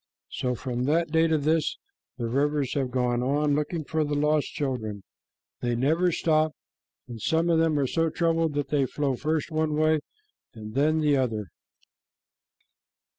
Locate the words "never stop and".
5.75-7.21